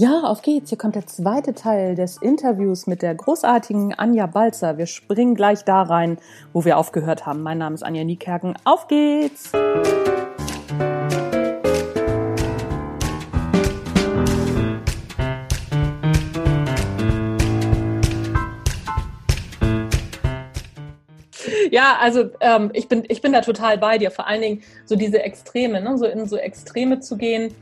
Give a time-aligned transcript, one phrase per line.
[0.00, 0.70] Ja, auf geht's.
[0.70, 4.78] Hier kommt der zweite Teil des Interviews mit der großartigen Anja Balzer.
[4.78, 6.16] Wir springen gleich da rein,
[6.54, 7.42] wo wir aufgehört haben.
[7.42, 8.54] Mein Name ist Anja Niekerken.
[8.64, 9.52] Auf geht's!
[21.70, 24.10] Ja, also ähm, ich, bin, ich bin da total bei dir.
[24.10, 25.98] Vor allen Dingen so diese Extreme, ne?
[25.98, 27.54] so in so Extreme zu gehen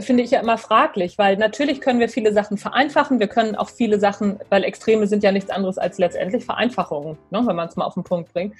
[0.00, 3.20] finde ich ja immer fraglich, weil natürlich können wir viele Sachen vereinfachen.
[3.20, 7.42] Wir können auch viele Sachen, weil Extreme sind ja nichts anderes als letztendlich Vereinfachungen, ne,
[7.44, 8.54] wenn man es mal auf den Punkt bringt.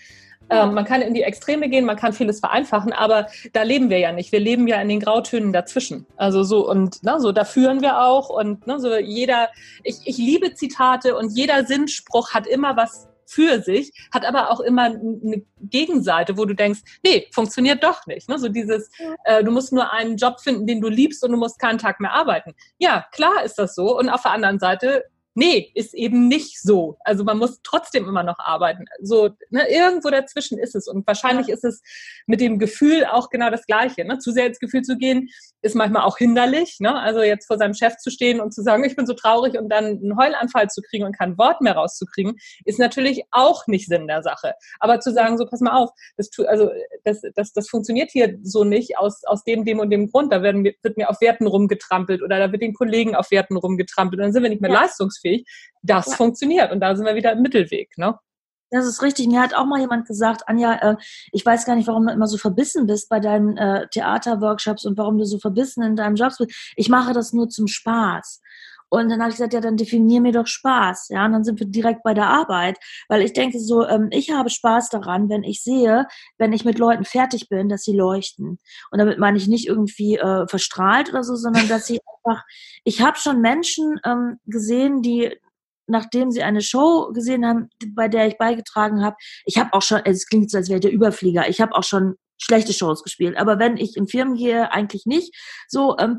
[0.51, 3.99] Ähm, man kann in die Extreme gehen, man kann vieles vereinfachen, aber da leben wir
[3.99, 4.33] ja nicht.
[4.33, 6.07] Wir leben ja in den Grautönen dazwischen.
[6.17, 9.51] Also so und ne, so da führen wir auch und ne, so jeder.
[9.85, 14.61] Ich, ich liebe Zitate und jeder Sinnspruch hat immer was für sich, hat aber auch
[14.61, 18.29] immer eine Gegenseite, wo du denkst, nee, funktioniert doch nicht.
[18.29, 18.39] Ne?
[18.39, 18.91] So dieses,
[19.25, 22.01] äh, du musst nur einen Job finden, den du liebst und du musst keinen Tag
[22.01, 22.55] mehr arbeiten.
[22.79, 23.99] Ja, klar ist das so.
[23.99, 25.05] Und auf der anderen Seite
[25.39, 26.99] nee, ist eben nicht so.
[27.05, 28.87] Also man muss trotzdem immer noch arbeiten.
[29.01, 30.89] So, ne, irgendwo dazwischen ist es.
[30.89, 31.55] Und wahrscheinlich ja.
[31.55, 31.81] ist es
[32.27, 34.05] mit dem Gefühl auch genau das Gleiche.
[34.05, 34.19] Ne?
[34.19, 35.29] Zu sehr ins Gefühl zu gehen,
[35.63, 36.79] ist manchmal auch hinderlich.
[36.81, 36.93] Ne?
[36.93, 39.69] Also jetzt vor seinem Chef zu stehen und zu sagen, ich bin so traurig und
[39.69, 44.09] dann einen Heulanfall zu kriegen und kein Wort mehr rauszukriegen, ist natürlich auch nicht Sinn
[44.09, 44.55] der Sache.
[44.81, 46.71] Aber zu sagen, so pass mal auf, das, tu, also,
[47.05, 50.33] das, das, das funktioniert hier so nicht aus, aus dem, dem und dem Grund.
[50.33, 54.19] Da werden, wird mir auf Werten rumgetrampelt oder da wird den Kollegen auf Werten rumgetrampelt
[54.19, 54.81] und dann sind wir nicht mehr ja.
[54.81, 55.47] leistungsfähig leistungsfähig,
[55.83, 56.17] das ja.
[56.17, 56.73] funktioniert.
[56.73, 57.97] Und da sind wir wieder im Mittelweg.
[57.97, 58.19] Ne?
[58.71, 59.29] Das ist richtig.
[59.29, 60.97] Mir hat auch mal jemand gesagt, Anja, äh,
[61.33, 64.99] ich weiß gar nicht, warum du immer so verbissen bist bei deinen äh, Theaterworkshops und
[64.99, 66.73] warum du so verbissen in deinem Job bist.
[66.77, 68.43] Ich mache das nur zum Spaß.
[68.91, 71.09] Und dann habe ich gesagt, ja, dann definier mir doch Spaß.
[71.11, 72.79] Ja, und dann sind wir direkt bei der Arbeit.
[73.09, 76.07] Weil ich denke so, ähm, ich habe Spaß daran, wenn ich sehe,
[76.39, 78.59] wenn ich mit Leuten fertig bin, dass sie leuchten.
[78.91, 82.45] Und damit meine ich nicht irgendwie äh, verstrahlt oder so, sondern dass sie einfach,
[82.85, 85.37] ich habe schon Menschen ähm, gesehen, die
[85.91, 90.03] nachdem sie eine Show gesehen haben, bei der ich beigetragen habe, ich habe auch schon,
[90.05, 93.37] es klingt so, als wäre der Überflieger, ich habe auch schon schlechte Shows gespielt.
[93.37, 95.35] Aber wenn ich in Firmen gehe, eigentlich nicht.
[95.67, 96.19] So, ähm,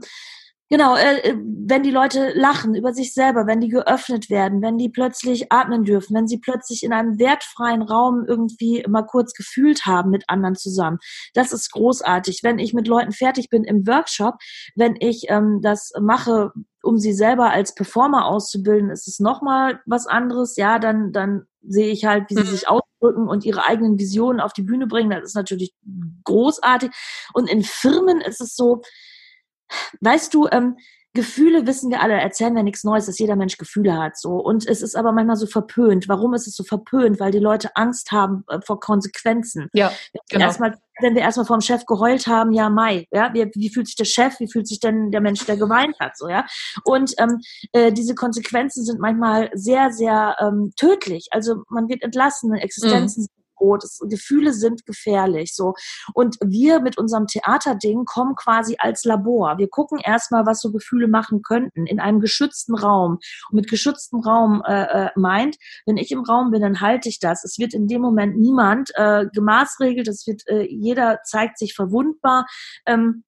[0.71, 4.77] Genau, äh, äh, wenn die Leute lachen über sich selber, wenn die geöffnet werden, wenn
[4.77, 9.87] die plötzlich atmen dürfen, wenn sie plötzlich in einem wertfreien Raum irgendwie mal kurz gefühlt
[9.87, 10.99] haben mit anderen zusammen.
[11.33, 12.41] Das ist großartig.
[12.43, 14.35] Wenn ich mit Leuten fertig bin im Workshop,
[14.75, 16.51] wenn ich ähm, das mache,
[16.83, 20.55] um sie selber als Performer auszubilden, ist es nochmal was anderes.
[20.55, 22.45] Ja, dann, dann sehe ich halt, wie sie mhm.
[22.45, 25.09] sich ausdrücken und ihre eigenen Visionen auf die Bühne bringen.
[25.09, 25.73] Das ist natürlich
[26.25, 26.91] großartig.
[27.33, 28.83] Und in Firmen ist es so,
[30.01, 30.77] weißt du, ähm,
[31.13, 34.33] Gefühle wissen wir alle, erzählen wir nichts Neues, dass jeder Mensch Gefühle hat, so.
[34.33, 36.07] Und es ist aber manchmal so verpönt.
[36.07, 37.19] Warum ist es so verpönt?
[37.19, 39.69] Weil die Leute Angst haben äh, vor Konsequenzen.
[39.73, 39.91] Ja,
[40.29, 40.45] genau.
[40.45, 43.95] Erstmal, wenn wir erstmal vom Chef geheult haben, ja, Mai, ja, wie, wie fühlt sich
[43.95, 46.45] der Chef, wie fühlt sich denn der Mensch, der geweint hat, so, ja.
[46.83, 47.41] Und ähm,
[47.71, 51.27] äh, diese Konsequenzen sind manchmal sehr, sehr ähm, tödlich.
[51.31, 53.38] Also man wird entlassen, Existenzen mhm.
[53.59, 53.83] Brot.
[53.83, 55.53] Es, Gefühle sind gefährlich.
[55.53, 55.75] So.
[56.13, 59.57] Und wir mit unserem Theaterding kommen quasi als Labor.
[59.57, 63.19] Wir gucken erstmal, was so Gefühle machen könnten in einem geschützten Raum.
[63.49, 67.19] Und mit geschütztem Raum äh, äh, meint, wenn ich im Raum bin, dann halte ich
[67.19, 67.43] das.
[67.43, 70.07] Es wird in dem Moment niemand äh, gemaßregelt.
[70.07, 72.45] Es wird, äh, jeder zeigt sich verwundbar.
[72.85, 73.23] Ähm,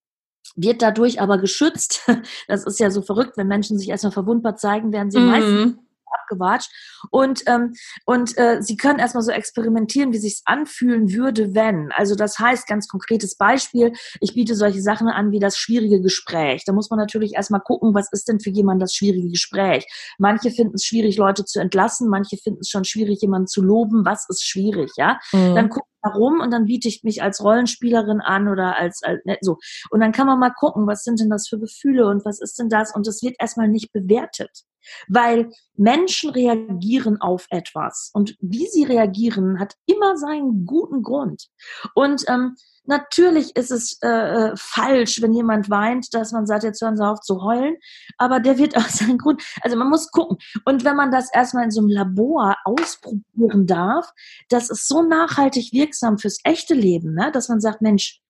[0.56, 2.02] wird dadurch aber geschützt.
[2.48, 5.28] Das ist ja so verrückt, wenn Menschen sich erstmal verwundbar zeigen, werden sie mhm.
[5.28, 5.76] meistens
[6.12, 6.72] abgewatscht.
[7.10, 7.74] Und, ähm,
[8.06, 11.92] und äh, sie können erstmal so experimentieren, wie sich anfühlen würde, wenn.
[11.92, 16.64] Also das heißt, ganz konkretes Beispiel, ich biete solche Sachen an wie das schwierige Gespräch.
[16.66, 19.86] Da muss man natürlich erstmal gucken, was ist denn für jemanden das schwierige Gespräch.
[20.18, 24.06] Manche finden es schwierig, Leute zu entlassen, manche finden es schon schwierig, jemanden zu loben.
[24.06, 25.20] Was ist schwierig, ja?
[25.32, 25.56] Mhm.
[25.56, 29.38] Dann gucken warum und dann biete ich mich als Rollenspielerin an oder als, als ne,
[29.42, 29.58] so.
[29.90, 32.58] Und dann kann man mal gucken, was sind denn das für Gefühle und was ist
[32.60, 32.94] denn das?
[32.96, 34.64] Und das wird erstmal nicht bewertet.
[35.08, 41.48] Weil Menschen reagieren auf etwas und wie sie reagieren, hat immer seinen guten Grund.
[41.96, 42.56] Und ähm,
[42.86, 47.06] natürlich ist es äh, äh falsch, wenn jemand weint, dass man sagt, jetzt hören sie
[47.06, 47.76] auf zu heulen,
[48.18, 49.42] aber der wird auch seinen Grund.
[49.62, 50.38] Also man muss gucken.
[50.66, 54.12] Und wenn man das erstmal in so einem Labor ausprobieren darf,
[54.50, 57.32] das ist so nachhaltig wirksam fürs echte Leben, ne?
[57.32, 58.22] dass man sagt, Mensch,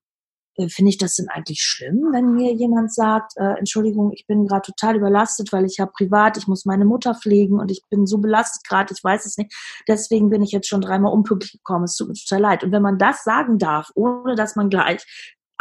[0.55, 4.63] finde ich das denn eigentlich schlimm, wenn mir jemand sagt, äh, Entschuldigung, ich bin gerade
[4.63, 8.17] total überlastet, weil ich habe privat, ich muss meine Mutter pflegen und ich bin so
[8.17, 9.53] belastet gerade, ich weiß es nicht.
[9.87, 11.85] Deswegen bin ich jetzt schon dreimal unpünktlich gekommen.
[11.85, 12.63] Es tut mir total leid.
[12.63, 15.05] Und wenn man das sagen darf, ohne dass man gleich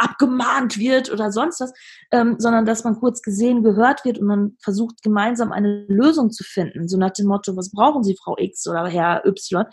[0.01, 1.73] abgemahnt wird oder sonst was,
[2.11, 6.43] ähm, sondern dass man kurz gesehen, gehört wird und man versucht gemeinsam eine Lösung zu
[6.43, 9.65] finden, so nach dem Motto, was brauchen Sie, Frau X oder Herr Y,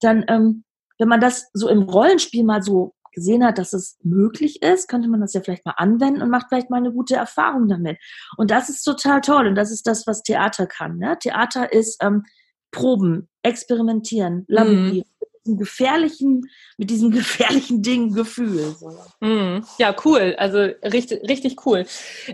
[0.00, 0.64] dann, ähm,
[0.98, 5.08] wenn man das so im Rollenspiel mal so gesehen hat, dass es möglich ist, könnte
[5.08, 7.98] man das ja vielleicht mal anwenden und macht vielleicht mal eine gute Erfahrung damit.
[8.36, 10.98] Und das ist total toll und das ist das, was Theater kann.
[10.98, 11.18] Ne?
[11.20, 12.24] Theater ist ähm,
[12.70, 15.08] Proben, experimentieren, laborieren.
[15.08, 15.17] Mhm
[15.56, 18.74] gefährlichen, mit diesem gefährlichen Ding Gefühl.
[19.20, 20.34] Mm, ja, cool.
[20.38, 21.86] Also richtig, richtig cool.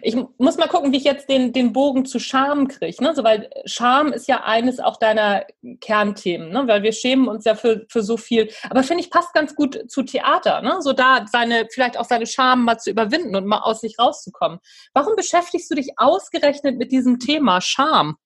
[0.03, 3.03] Ich muss mal gucken, wie ich jetzt den, den Bogen zu Scham kriege.
[3.03, 3.15] Ne?
[3.15, 5.45] So, weil Scham ist ja eines auch deiner
[5.81, 6.67] Kernthemen, ne?
[6.67, 8.51] weil wir schämen uns ja für, für so viel.
[8.69, 10.63] Aber finde ich, passt ganz gut zu Theater.
[10.63, 10.77] Ne?
[10.81, 14.59] So da seine, vielleicht auch seine Scham mal zu überwinden und mal aus sich rauszukommen.
[14.93, 18.17] Warum beschäftigst du dich ausgerechnet mit diesem Thema Scham?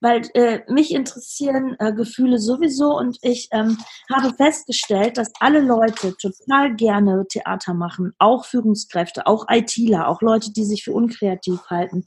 [0.00, 3.78] Weil äh, mich interessieren äh, Gefühle sowieso und ich ähm,
[4.12, 10.52] habe festgestellt, dass alle Leute total gerne Theater machen, auch Führungskräfte, auch ITler, auch Leute,
[10.52, 12.06] die sich für unkreativ halten.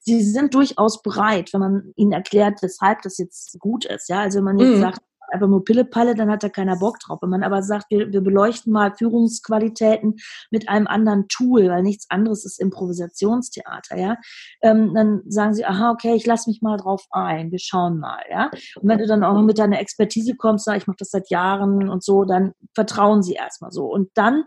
[0.00, 4.08] Sie sind durchaus bereit, wenn man ihnen erklärt, weshalb das jetzt gut ist.
[4.08, 4.80] Ja, also wenn man jetzt mhm.
[4.80, 7.20] sagt, einfach nur Pillepalle, dann hat da keiner Bock drauf.
[7.22, 10.16] Wenn man aber sagt, wir, wir beleuchten mal Führungsqualitäten
[10.50, 14.16] mit einem anderen Tool, weil nichts anderes ist Improvisationstheater, ja,
[14.62, 18.22] ähm, dann sagen sie, aha, okay, ich lasse mich mal drauf ein, wir schauen mal,
[18.30, 18.50] ja.
[18.80, 21.30] Und wenn du dann auch noch mit deiner Expertise kommst, sag, ich mache das seit
[21.30, 23.86] Jahren und so, dann vertrauen sie erstmal so.
[23.86, 24.44] Und dann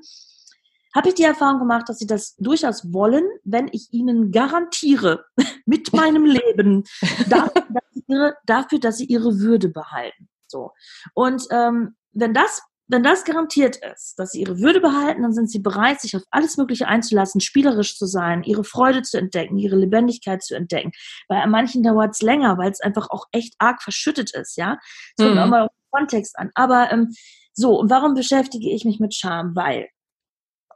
[0.95, 5.25] habe ich die Erfahrung gemacht, dass sie das durchaus wollen, wenn ich ihnen garantiere,
[5.65, 6.85] mit meinem Leben,
[7.29, 10.29] dafür, dass sie ihre, dafür, dass sie ihre Würde behalten.
[10.47, 10.71] So.
[11.13, 15.49] Und ähm, wenn das wenn das garantiert ist, dass sie ihre Würde behalten, dann sind
[15.49, 19.75] sie bereit, sich auf alles Mögliche einzulassen, spielerisch zu sein, ihre Freude zu entdecken, ihre
[19.75, 20.91] Lebendigkeit zu entdecken.
[21.27, 24.77] Bei manchen dauert es länger, weil es einfach auch echt arg verschüttet ist, ja.
[25.17, 25.49] Es kommt mhm.
[25.49, 26.51] mal auf den Kontext an.
[26.53, 27.11] Aber ähm,
[27.53, 29.55] so, und warum beschäftige ich mich mit Scham?
[29.55, 29.87] Weil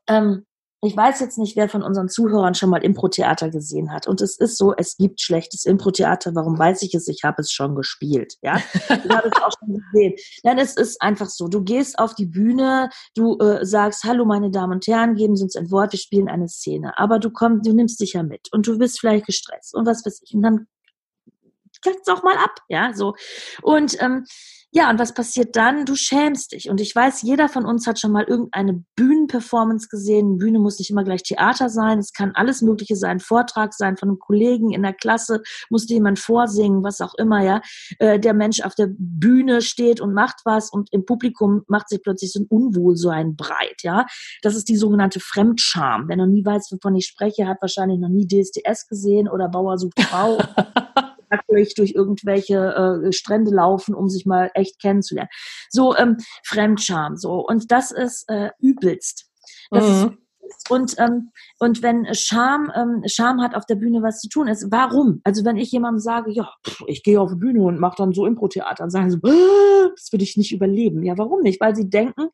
[0.08, 0.46] ähm,
[0.82, 4.08] ich weiß jetzt nicht, wer von unseren Zuhörern schon mal Impro-Theater gesehen hat.
[4.08, 6.36] Und es ist so, es gibt schlechtes Impro-Theater.
[6.36, 7.10] Warum weiß ich es?
[7.10, 8.36] Ich habe es schon gespielt.
[8.42, 10.16] Ja, ich habe es auch schon gesehen.
[10.46, 11.50] Denn es ist einfach so.
[11.50, 15.44] Du gehst auf die Bühne, du äh, sagst, hallo meine Damen und Herren, geben Sie
[15.44, 16.98] uns ein Wort, wir spielen eine Szene.
[16.98, 20.06] Aber du kommst, du nimmst dich ja mit und du bist vielleicht gestresst und was
[20.06, 20.34] weiß ich.
[20.34, 20.68] Und dann
[21.84, 22.56] kackt es auch mal ab.
[22.70, 23.16] Ja, so.
[23.62, 24.26] Und ähm,
[24.72, 25.86] ja, und was passiert dann?
[25.86, 26.70] Du schämst dich.
[26.70, 30.38] Und ich weiß, jeder von uns hat schon mal irgendeine Bühnenperformance gesehen.
[30.38, 31.98] Bühne muss nicht immer gleich Theater sein.
[31.98, 33.20] Es kann alles Mögliche sein.
[33.20, 37.62] Vortrag sein von einem Kollegen in der Klasse, muss jemand vorsingen, was auch immer, ja.
[37.98, 42.04] Äh, der Mensch auf der Bühne steht und macht was und im Publikum macht sich
[42.04, 44.06] plötzlich so ein Unwohl, so ein Breit, ja.
[44.44, 46.08] Das ist die sogenannte Fremdscham.
[46.08, 49.80] Wer noch nie weiß, wovon ich spreche, hat wahrscheinlich noch nie DSDS gesehen oder Bauer
[49.80, 50.38] sucht Frau.
[51.30, 55.30] nackig durch irgendwelche äh, Strände laufen, um sich mal echt kennenzulernen.
[55.70, 59.30] So ähm, Fremdscham, so und das ist äh, übelst.
[59.72, 59.92] Das mhm.
[59.92, 60.18] ist
[60.70, 64.68] und, ähm, und wenn Scham, ähm, Scham hat auf der Bühne was zu tun ist,
[64.72, 65.22] warum?
[65.24, 68.14] Also wenn ich jemandem sage, ja, pff, ich gehe auf die Bühne und mache dann
[68.14, 71.04] so Impro-Theater, dann sagen sie, das würde ich nicht überleben.
[71.04, 71.62] Ja, warum nicht?
[71.62, 72.30] Weil sie denken,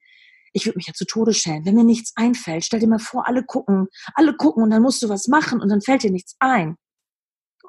[0.54, 2.64] ich würde mich ja zu Tode schämen, wenn mir nichts einfällt.
[2.64, 5.70] Stell dir mal vor, alle gucken, alle gucken und dann musst du was machen und
[5.70, 6.78] dann fällt dir nichts ein.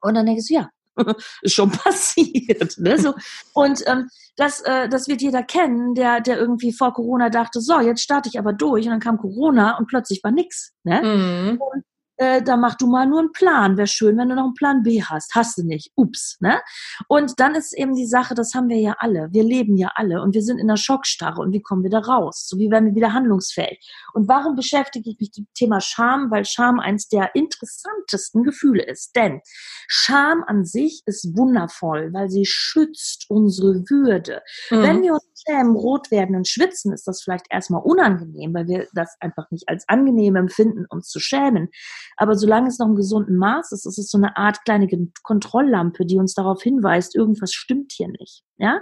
[0.02, 0.70] Und dann denkst du, ja,
[1.42, 2.78] ist schon passiert.
[2.78, 2.98] Ne?
[2.98, 3.14] So.
[3.52, 7.80] Und ähm, das, äh, das wird jeder kennen, der, der irgendwie vor Corona dachte, so,
[7.80, 8.84] jetzt starte ich aber durch.
[8.84, 10.72] Und dann kam Corona und plötzlich war nix.
[10.84, 11.02] Ne?
[11.02, 11.60] Mhm.
[11.60, 11.84] Und
[12.16, 13.76] äh, da mach du mal nur einen Plan.
[13.76, 15.34] Wäre schön, wenn du noch einen Plan B hast.
[15.34, 15.92] Hast du nicht.
[15.96, 16.36] Ups.
[16.40, 16.60] Ne?
[17.08, 19.28] Und dann ist eben die Sache, das haben wir ja alle.
[19.32, 21.40] Wir leben ja alle und wir sind in der Schockstarre.
[21.40, 22.46] Und wie kommen wir da raus?
[22.48, 23.80] So wie werden wir wieder handlungsfähig?
[24.12, 26.30] Und warum beschäftige ich mich mit dem Thema Scham?
[26.30, 29.14] Weil Scham eins der interessantesten Gefühle ist.
[29.14, 29.40] Denn
[29.88, 34.42] Scham an sich ist wundervoll, weil sie schützt unsere Würde.
[34.70, 34.82] Mhm.
[34.82, 38.86] Wenn wir uns schämen, rot werden und schwitzen, ist das vielleicht erstmal unangenehm, weil wir
[38.94, 41.68] das einfach nicht als angenehm empfinden, uns zu schämen.
[42.16, 44.88] Aber solange es noch im gesunden Maß ist, ist es so eine Art kleine
[45.22, 48.42] Kontrolllampe, die uns darauf hinweist, irgendwas stimmt hier nicht.
[48.58, 48.80] Ja,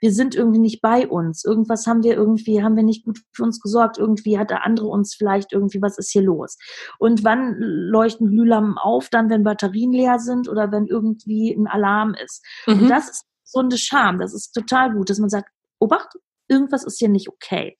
[0.00, 1.44] wir sind irgendwie nicht bei uns.
[1.44, 3.98] Irgendwas haben wir irgendwie, haben wir nicht gut für uns gesorgt.
[3.98, 6.56] Irgendwie hat der andere uns vielleicht irgendwie, was ist hier los?
[7.00, 9.08] Und wann leuchten Glühlampen auf?
[9.08, 12.44] Dann, wenn Batterien leer sind oder wenn irgendwie ein Alarm ist.
[12.68, 12.82] Mhm.
[12.82, 14.20] Und das ist gesunde Scham.
[14.20, 16.14] Das ist total gut, dass man sagt, Obacht,
[16.48, 17.76] irgendwas ist hier nicht okay.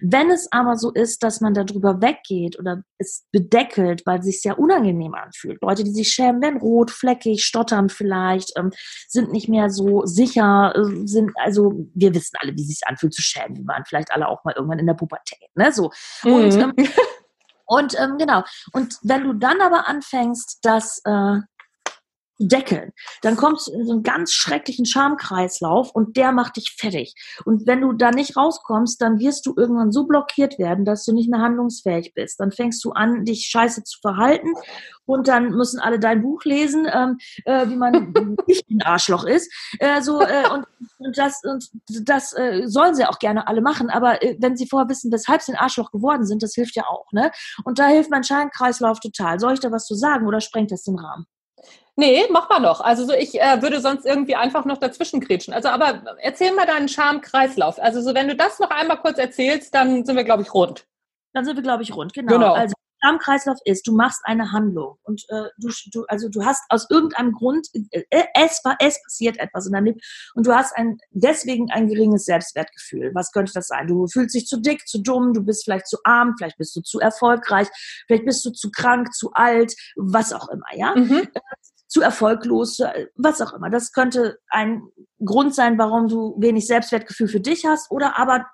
[0.00, 4.42] Wenn es aber so ist, dass man darüber weggeht oder es bedeckelt, weil es sich
[4.42, 8.72] sehr unangenehm anfühlt, Leute, die sich schämen, werden rot, fleckig, stottern vielleicht, ähm,
[9.08, 13.14] sind nicht mehr so sicher, äh, sind, also wir wissen alle, wie es sich anfühlt
[13.14, 13.56] zu schämen.
[13.56, 15.90] Wir waren vielleicht alle auch mal irgendwann in der Pubertät, ne, so.
[16.24, 16.32] Mhm.
[16.32, 16.72] Und, ähm,
[17.66, 18.42] und ähm, genau.
[18.72, 21.38] Und wenn du dann aber anfängst, das äh,
[22.38, 22.92] deckeln.
[23.22, 27.14] Dann kommst du in so einen ganz schrecklichen Schamkreislauf und der macht dich fertig.
[27.44, 31.12] Und wenn du da nicht rauskommst, dann wirst du irgendwann so blockiert werden, dass du
[31.12, 32.40] nicht mehr handlungsfähig bist.
[32.40, 34.52] Dann fängst du an, dich scheiße zu verhalten
[35.04, 38.12] und dann müssen alle dein Buch lesen, ähm, äh, wie man
[38.46, 39.52] nicht ein Arschloch ist.
[39.80, 40.66] Äh, so, äh, und,
[40.98, 44.68] und das, und das äh, sollen sie auch gerne alle machen, aber äh, wenn sie
[44.68, 47.10] vorher wissen, weshalb sie ein Arschloch geworden sind, das hilft ja auch.
[47.12, 47.30] Ne?
[47.64, 49.40] Und da hilft mein Scheinkreislauf total.
[49.40, 51.26] Soll ich da was zu sagen oder sprengt das den Rahmen?
[51.98, 52.80] Nee, mach mal noch.
[52.80, 55.52] Also so, ich äh, würde sonst irgendwie einfach noch dazwischen kretschen.
[55.52, 57.80] Also aber erzähl mal deinen Schamkreislauf.
[57.82, 60.86] Also so, wenn du das noch einmal kurz erzählst, dann sind wir, glaube ich, rund.
[61.34, 62.32] Dann sind wir, glaube ich, rund, genau.
[62.32, 62.52] genau.
[62.52, 62.74] Also
[63.04, 67.32] Schamkreislauf ist, du machst eine Handlung und äh, du, du, also du hast aus irgendeinem
[67.32, 70.00] Grund, äh, es, es passiert etwas in deinem Leben
[70.34, 73.10] und du hast ein, deswegen ein geringes Selbstwertgefühl.
[73.14, 73.88] Was könnte das sein?
[73.88, 76.80] Du fühlst dich zu dick, zu dumm, du bist vielleicht zu arm, vielleicht bist du
[76.80, 77.66] zu erfolgreich,
[78.06, 80.94] vielleicht bist du zu krank, zu alt, was auch immer, ja?
[80.94, 81.28] Mhm.
[81.88, 82.80] Zu erfolglos,
[83.16, 83.70] was auch immer.
[83.70, 84.82] Das könnte ein
[85.24, 88.46] Grund sein, warum du wenig Selbstwertgefühl für dich hast oder aber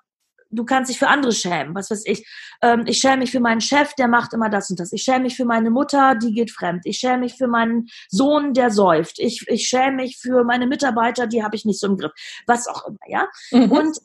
[0.55, 1.75] du kannst dich für andere schämen.
[1.75, 2.27] Was weiß ich.
[2.61, 4.93] Ähm, ich schäme mich für meinen Chef, der macht immer das und das.
[4.93, 6.81] Ich schäme mich für meine Mutter, die geht fremd.
[6.85, 9.19] Ich schäme mich für meinen Sohn, der säuft.
[9.19, 12.11] Ich, ich schäme mich für meine Mitarbeiter, die habe ich nicht so im Griff.
[12.47, 13.27] Was auch immer, ja.
[13.51, 13.71] Mhm.
[13.71, 13.97] Und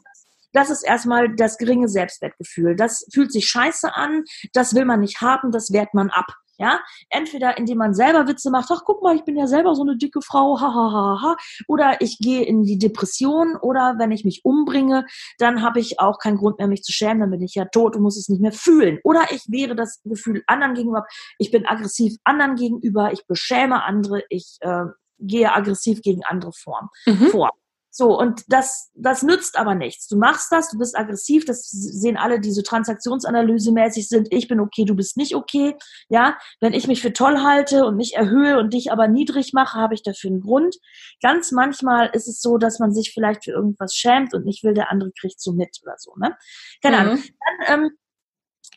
[0.52, 2.75] das ist erstmal das geringe Selbstwertgefühl.
[2.75, 6.26] Das fühlt sich scheiße an, das will man nicht haben, das wehrt man ab.
[6.60, 9.80] Ja, entweder indem man selber Witze macht, ach guck mal, ich bin ja selber so
[9.80, 11.36] eine dicke Frau, ha ha ha ha,
[11.68, 15.06] oder ich gehe in die Depression oder wenn ich mich umbringe,
[15.38, 17.96] dann habe ich auch keinen Grund mehr, mich zu schämen, dann bin ich ja tot
[17.96, 18.98] und muss es nicht mehr fühlen.
[19.04, 21.06] Oder ich wehre das Gefühl anderen gegenüber,
[21.38, 24.84] ich bin aggressiv anderen gegenüber, ich beschäme andere, ich äh,
[25.18, 27.28] gehe aggressiv gegen andere Form, mhm.
[27.28, 27.50] vor.
[27.90, 30.06] So, und das, das nützt aber nichts.
[30.06, 34.28] Du machst das, du bist aggressiv, das sehen alle, die so transaktionsanalysemäßig sind.
[34.30, 35.75] Ich bin okay, du bist nicht okay.
[36.09, 39.78] Ja, wenn ich mich für toll halte und mich erhöhe und dich aber niedrig mache,
[39.78, 40.76] habe ich dafür einen Grund.
[41.20, 44.75] Ganz manchmal ist es so, dass man sich vielleicht für irgendwas schämt und nicht will,
[44.75, 46.37] der andere kriegt so mit oder so, ne?
[46.82, 47.02] Keine mhm.
[47.02, 47.23] Ahnung.
[47.66, 47.90] Dann, ähm,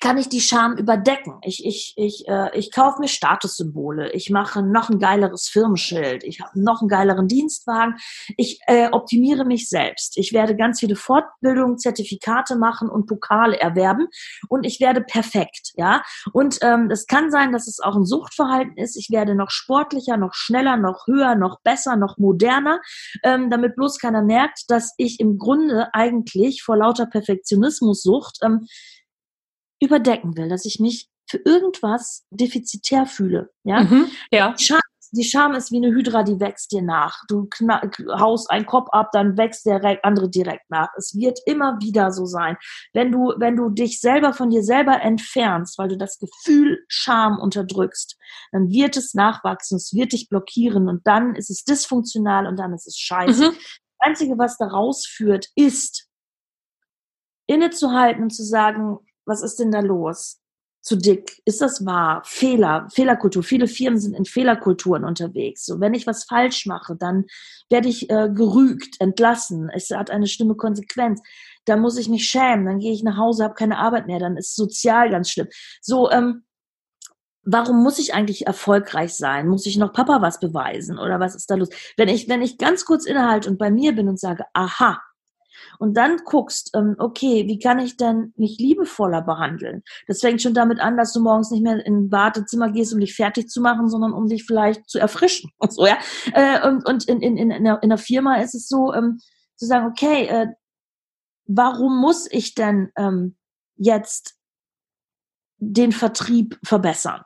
[0.04, 1.36] kann ich die Scham überdecken.
[1.44, 4.12] Ich, ich, ich, äh, ich kaufe mir Statussymbole.
[4.12, 6.26] Ich mache noch ein geileres Firmenschild.
[6.26, 7.96] Ich habe noch einen geileren Dienstwagen.
[8.36, 10.18] Ich äh, optimiere mich selbst.
[10.18, 14.10] Ich werde ganz viele Fortbildungen, Zertifikate machen und Pokale erwerben.
[14.50, 15.72] Und ich werde perfekt.
[15.78, 16.04] Ja.
[16.34, 18.98] Und ähm, es kann sein, dass es auch ein Suchtverhalten ist.
[18.98, 22.82] Ich werde noch sportlicher, noch schneller, noch höher, noch besser, noch moderner,
[23.24, 28.68] ähm, damit bloß keiner merkt, dass ich im Grunde eigentlich vor lauter Perfektionismussucht ähm,
[29.84, 33.52] überdecken will, dass ich mich für irgendwas defizitär fühle.
[33.64, 34.54] Ja, mhm, ja.
[34.54, 37.22] Die Scham, die Scham ist wie eine Hydra, die wächst dir nach.
[37.28, 37.48] Du
[38.20, 40.90] haust einen Kopf ab, dann wächst der andere direkt nach.
[40.98, 42.58] Es wird immer wieder so sein.
[42.94, 47.40] Wenn du, wenn du dich selber von dir selber entfernst, weil du das Gefühl Scham
[47.40, 48.18] unterdrückst,
[48.52, 52.74] dann wird es nachwachsen, es wird dich blockieren und dann ist es dysfunktional und dann
[52.74, 53.52] ist es scheiße.
[53.52, 53.56] Mhm.
[53.56, 56.10] Das Einzige, was daraus führt, ist,
[57.46, 60.40] innezuhalten und zu sagen, was ist denn da los?
[60.82, 61.42] Zu dick?
[61.46, 62.22] Ist das wahr?
[62.26, 63.42] Fehler, Fehlerkultur.
[63.42, 65.66] Viele Firmen sind in Fehlerkulturen unterwegs.
[65.66, 67.24] So, wenn ich was falsch mache, dann
[67.70, 69.70] werde ich äh, gerügt, entlassen.
[69.74, 71.22] Es hat eine schlimme Konsequenz.
[71.64, 72.66] Dann muss ich mich schämen.
[72.66, 74.20] Dann gehe ich nach Hause, habe keine Arbeit mehr.
[74.20, 75.48] Dann ist sozial ganz schlimm.
[75.82, 76.44] So, ähm,
[77.44, 79.48] warum muss ich eigentlich erfolgreich sein?
[79.48, 81.00] Muss ich noch Papa was beweisen?
[81.00, 81.70] Oder was ist da los?
[81.96, 85.02] Wenn ich, wenn ich ganz kurz innehalte und bei mir bin und sage, aha,
[85.80, 89.84] und dann guckst, ähm, okay, wie kann ich denn mich liebevoller behandeln?
[90.08, 93.00] Das fängt schon damit an, dass du morgens nicht mehr in ein Wartezimmer gehst, um
[93.00, 95.98] dich fertig zu machen, sondern um dich vielleicht zu erfrischen und so, ja.
[96.34, 99.20] Äh, und und in, in, in, in, der, in der Firma ist es so, ähm,
[99.56, 100.48] zu sagen, okay, äh,
[101.46, 103.38] warum muss ich denn ähm,
[103.76, 104.36] jetzt
[105.58, 107.24] den Vertrieb verbessern?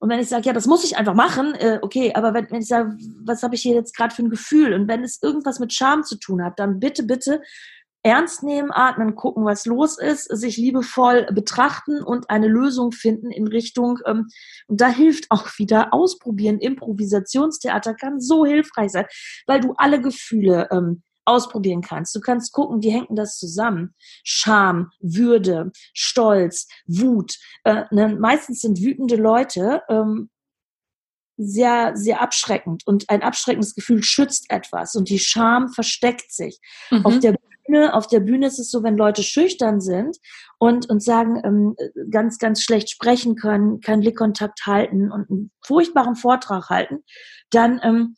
[0.00, 2.62] Und wenn ich sage, ja, das muss ich einfach machen, äh, okay, aber wenn, wenn
[2.62, 4.72] ich sage, was habe ich hier jetzt gerade für ein Gefühl?
[4.72, 7.42] Und wenn es irgendwas mit Scham zu tun hat, dann bitte, bitte
[8.02, 13.46] ernst nehmen, atmen, gucken, was los ist, sich liebevoll betrachten und eine Lösung finden in
[13.46, 14.28] Richtung, ähm,
[14.68, 16.58] und da hilft auch wieder ausprobieren.
[16.58, 19.06] Improvisationstheater kann so hilfreich sein,
[19.46, 22.14] weil du alle Gefühle ähm, ausprobieren kannst.
[22.14, 23.94] Du kannst gucken, wie hängt das zusammen?
[24.24, 27.36] Scham, Würde, Stolz, Wut.
[27.64, 28.16] Äh, ne?
[28.18, 30.30] Meistens sind wütende Leute ähm,
[31.36, 36.60] sehr, sehr abschreckend und ein abschreckendes Gefühl schützt etwas und die Scham versteckt sich.
[36.90, 37.06] Mhm.
[37.06, 37.34] Auf der
[37.66, 40.18] Bühne, auf der Bühne ist es so, wenn Leute schüchtern sind
[40.58, 41.76] und, und sagen, ähm,
[42.10, 47.04] ganz, ganz schlecht sprechen können, keinen Blickkontakt halten und einen furchtbaren Vortrag halten,
[47.50, 48.16] dann ähm,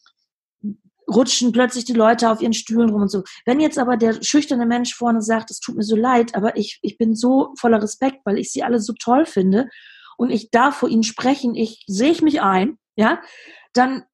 [1.15, 3.23] rutschen plötzlich die Leute auf ihren Stühlen rum und so.
[3.45, 6.79] Wenn jetzt aber der schüchterne Mensch vorne sagt, es tut mir so leid, aber ich,
[6.83, 9.69] ich bin so voller Respekt, weil ich sie alle so toll finde
[10.17, 13.21] und ich darf vor ihnen sprechen, ich sehe ich mich ein, ja,
[13.73, 14.05] dann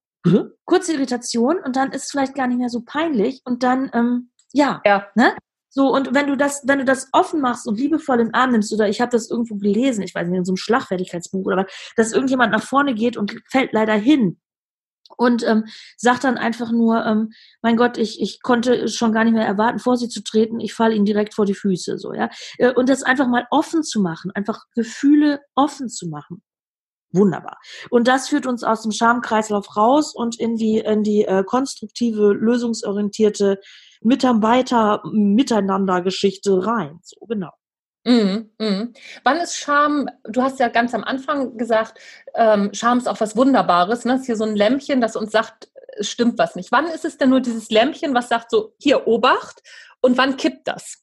[0.66, 4.30] kurze Irritation und dann ist es vielleicht gar nicht mehr so peinlich und dann, ähm,
[4.52, 5.06] ja, ja.
[5.14, 5.34] Ne?
[5.70, 8.52] So, und wenn du das, wenn du das offen machst und liebevoll in den Arm
[8.52, 11.58] nimmst, oder ich habe das irgendwo gelesen, ich weiß nicht, in so einem Schlagfertigkeitsbuch oder
[11.58, 14.40] was, dass irgendjemand nach vorne geht und fällt leider hin
[15.16, 15.64] und ähm,
[15.96, 17.30] sagt dann einfach nur, ähm,
[17.62, 20.74] mein Gott, ich, ich konnte schon gar nicht mehr erwarten, vor sie zu treten, ich
[20.74, 22.30] falle ihnen direkt vor die Füße, so, ja.
[22.58, 26.42] Äh, und das einfach mal offen zu machen, einfach Gefühle offen zu machen.
[27.12, 27.58] Wunderbar.
[27.90, 32.34] Und das führt uns aus dem Schamkreislauf raus und in die, in die äh, konstruktive,
[32.34, 33.60] lösungsorientierte
[34.02, 37.00] Mitarbeiter, Miteinander Geschichte rein.
[37.02, 37.50] So, genau.
[38.08, 38.94] Mhm, mhm.
[39.22, 42.00] Wann ist Scham, du hast ja ganz am Anfang gesagt,
[42.34, 44.06] ähm, Scham ist auch was Wunderbares.
[44.06, 44.12] Ne?
[44.12, 46.72] Das ist hier so ein Lämpchen, das uns sagt, es stimmt was nicht.
[46.72, 49.60] Wann ist es denn nur dieses Lämpchen, was sagt so, hier, Obacht?
[50.00, 51.02] Und wann kippt das?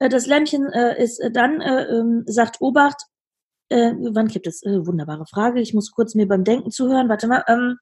[0.00, 3.02] Äh, das Lämpchen äh, ist äh, dann, äh, ähm, sagt Obacht,
[3.68, 4.64] äh, wann kippt es?
[4.64, 5.60] Äh, wunderbare Frage.
[5.60, 7.08] Ich muss kurz mir beim Denken zuhören.
[7.08, 7.44] Warte mal.
[7.46, 7.78] Ähm,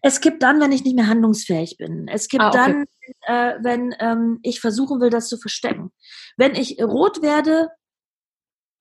[0.00, 2.08] es gibt dann, wenn ich nicht mehr handlungsfähig bin.
[2.08, 2.56] Es gibt ah, okay.
[2.56, 2.84] dann,
[3.22, 5.92] äh, wenn ähm, ich versuchen will, das zu verstecken.
[6.36, 7.68] Wenn ich rot werde,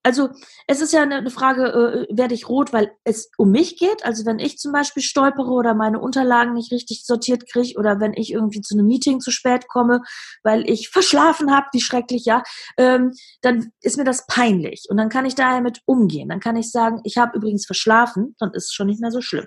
[0.03, 0.29] also
[0.65, 4.03] es ist ja eine Frage, äh, werde ich rot, weil es um mich geht?
[4.03, 8.13] Also wenn ich zum Beispiel stolpere oder meine Unterlagen nicht richtig sortiert kriege oder wenn
[8.13, 10.01] ich irgendwie zu einem Meeting zu spät komme,
[10.43, 12.41] weil ich verschlafen habe, wie schrecklich, ja,
[12.77, 13.11] ähm,
[13.41, 16.29] dann ist mir das peinlich und dann kann ich daher mit umgehen.
[16.29, 19.21] Dann kann ich sagen, ich habe übrigens verschlafen, dann ist es schon nicht mehr so
[19.21, 19.45] schlimm.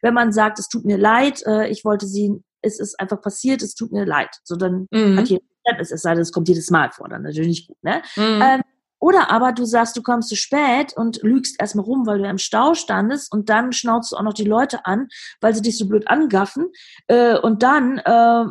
[0.00, 3.62] Wenn man sagt, es tut mir leid, äh, ich wollte sie, es ist einfach passiert,
[3.62, 5.16] es tut mir leid, so dann mhm.
[5.18, 5.42] hat jeder
[5.78, 7.76] es sei denn, es kommt jedes Mal vor, dann natürlich nicht gut.
[7.82, 8.02] Ne?
[8.16, 8.42] Mhm.
[8.42, 8.60] Ähm,
[8.98, 12.38] oder aber du sagst, du kommst zu spät und lügst erstmal rum, weil du im
[12.38, 15.08] Stau standest und dann schnauzt du auch noch die Leute an,
[15.40, 16.66] weil sie dich so blöd angaffen.
[17.06, 18.44] Äh, und dann äh,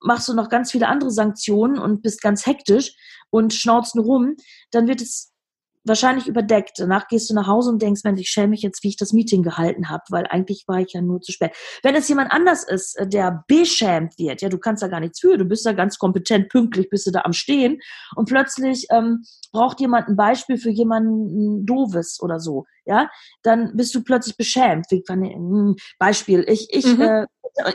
[0.00, 2.94] machst du noch ganz viele andere Sanktionen und bist ganz hektisch
[3.30, 4.36] und schnauzt nur rum.
[4.70, 5.32] Dann wird es
[5.84, 6.72] wahrscheinlich überdeckt.
[6.78, 9.12] Danach gehst du nach Hause und denkst, Mensch, ich schäme mich jetzt, wie ich das
[9.12, 11.52] Meeting gehalten habe, weil eigentlich war ich ja nur zu spät.
[11.82, 15.20] Wenn es jemand anders ist, äh, der beschämt wird, ja, du kannst da gar nichts
[15.20, 17.80] für, du bist da ganz kompetent, pünktlich, bist du da am Stehen
[18.16, 23.10] und plötzlich ähm, braucht jemand ein Beispiel für jemanden doofes oder so, ja,
[23.42, 24.86] dann bist du plötzlich beschämt.
[24.90, 27.00] Wie, hm, Beispiel, ich, ich mhm.
[27.00, 27.26] äh,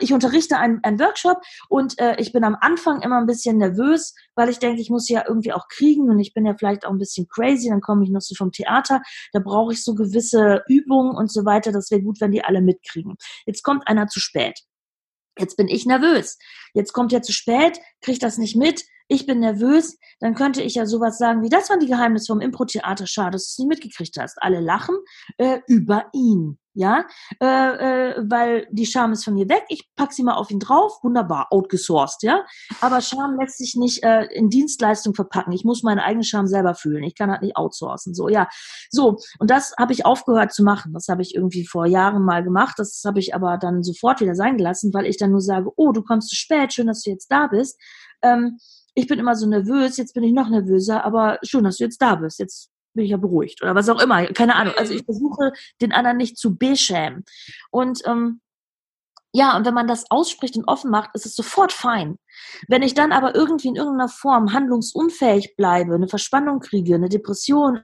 [0.02, 4.14] ich unterrichte einen, einen Workshop und äh, ich bin am Anfang immer ein bisschen nervös,
[4.36, 6.92] weil ich denke, ich muss ja irgendwie auch kriegen und ich bin ja vielleicht auch
[6.92, 9.02] ein bisschen crazy, dann komme ich noch so vom Theater,
[9.32, 12.62] da brauche ich so gewisse Übungen und so weiter, das wäre gut, wenn die alle
[12.62, 13.16] mitkriegen.
[13.46, 14.60] Jetzt kommt einer zu spät.
[15.38, 16.38] Jetzt bin ich nervös.
[16.74, 18.84] Jetzt kommt er zu spät, kriegt das nicht mit.
[19.10, 19.98] Ich bin nervös.
[20.22, 23.08] Dann könnte ich ja sowas sagen wie, das waren die Geheimnisse vom Impro-Theater.
[23.08, 24.42] Schade, dass du es nicht mitgekriegt hast.
[24.42, 24.96] Alle lachen
[25.38, 27.06] äh, über ihn ja,
[27.42, 30.60] äh, äh, weil die Scham ist von mir weg, ich pack sie mal auf ihn
[30.60, 32.46] drauf, wunderbar, outgesourced, ja,
[32.80, 36.76] aber Scham lässt sich nicht äh, in Dienstleistung verpacken, ich muss meine eigene Scham selber
[36.76, 38.48] fühlen, ich kann halt nicht outsourcen, so, ja,
[38.90, 42.44] so, und das habe ich aufgehört zu machen, das habe ich irgendwie vor Jahren mal
[42.44, 45.70] gemacht, das habe ich aber dann sofort wieder sein gelassen, weil ich dann nur sage,
[45.76, 47.78] oh, du kommst zu spät, schön, dass du jetzt da bist,
[48.22, 48.58] ähm,
[48.96, 52.02] ich bin immer so nervös, jetzt bin ich noch nervöser, aber schön, dass du jetzt
[52.02, 54.26] da bist, jetzt bin ich ja beruhigt oder was auch immer.
[54.28, 54.74] Keine Ahnung.
[54.78, 57.24] Also ich versuche, den anderen nicht zu beschämen.
[57.72, 58.42] Und ähm,
[59.32, 62.18] ja, und wenn man das ausspricht und offen macht, ist es sofort fein.
[62.68, 67.82] Wenn ich dann aber irgendwie in irgendeiner Form handlungsunfähig bleibe, eine Verspannung kriege, eine Depression,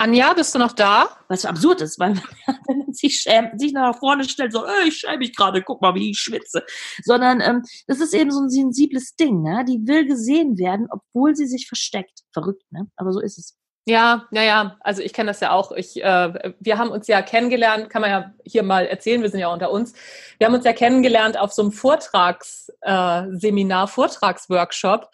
[0.00, 1.10] Anja, bist du noch da?
[1.28, 2.14] Was absurd ist, weil
[2.66, 5.82] wenn man sich, schämt, sich nach vorne stellt, so, äh, ich schäme mich gerade, guck
[5.82, 6.64] mal, wie ich schwitze.
[7.02, 9.62] Sondern ähm, das ist eben so ein sensibles Ding, ne?
[9.68, 12.20] Die will gesehen werden, obwohl sie sich versteckt.
[12.32, 12.86] Verrückt, ne?
[12.96, 13.58] Aber so ist es.
[13.86, 14.78] Ja, ja, ja.
[14.80, 15.70] Also ich kenne das ja auch.
[15.72, 19.40] Ich, äh, wir haben uns ja kennengelernt, kann man ja hier mal erzählen, wir sind
[19.40, 19.92] ja unter uns.
[20.38, 25.10] Wir haben uns ja kennengelernt auf so einem Vortragsseminar, äh, Vortragsworkshop.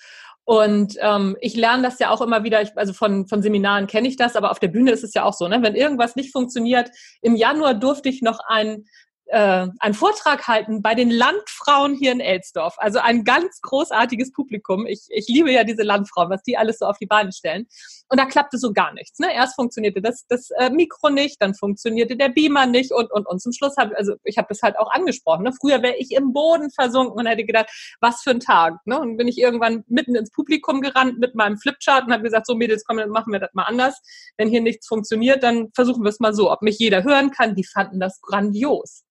[0.47, 4.07] Und ähm, ich lerne das ja auch immer wieder, ich, also von, von Seminaren kenne
[4.07, 5.61] ich das, aber auf der Bühne ist es ja auch so, ne?
[5.61, 6.89] wenn irgendwas nicht funktioniert.
[7.21, 8.85] Im Januar durfte ich noch ein
[9.27, 12.75] äh, einen Vortrag halten bei den Landfrauen hier in Elsdorf.
[12.79, 14.87] Also ein ganz großartiges Publikum.
[14.87, 17.67] Ich, ich liebe ja diese Landfrauen, was die alles so auf die Beine stellen.
[18.09, 19.19] Und da klappte so gar nichts.
[19.19, 19.35] Ne?
[19.35, 23.41] Erst funktionierte das, das äh, Mikro nicht, dann funktionierte der Beamer nicht und, und, und
[23.41, 25.43] zum Schluss habe also ich habe das halt auch angesprochen.
[25.43, 25.53] Ne?
[25.61, 27.69] Früher wäre ich im Boden versunken und hätte gedacht,
[28.01, 28.75] was für ein Tag.
[28.87, 28.99] Ne?
[29.01, 32.55] Und bin ich irgendwann mitten ins Publikum gerannt mit meinem Flipchart und habe gesagt, so
[32.55, 34.01] Mädels, komm, dann machen wir das mal anders.
[34.37, 36.53] Wenn hier nichts funktioniert, dann versuchen wir es mal so.
[36.53, 39.05] Ob mich jeder hören kann, die fanden das grandios.